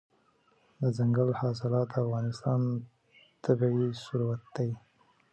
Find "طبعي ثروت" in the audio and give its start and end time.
3.43-4.41